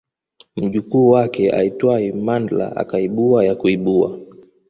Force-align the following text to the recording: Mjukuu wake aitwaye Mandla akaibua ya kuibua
Mjukuu 0.55 1.09
wake 1.09 1.51
aitwaye 1.51 2.11
Mandla 2.13 2.75
akaibua 2.75 3.45
ya 3.45 3.55
kuibua 3.55 4.19